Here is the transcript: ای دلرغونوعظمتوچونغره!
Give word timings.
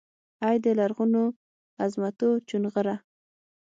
ای 0.47 0.57
دلرغونوعظمتوچونغره! 0.65 2.95